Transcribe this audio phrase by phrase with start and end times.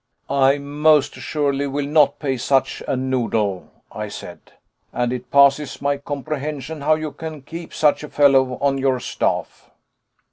[0.31, 4.39] "I most assuredly will not pay such a noodle," I said;
[4.91, 9.69] "and it passes my comprehension how you can keep such a fellow on your staff."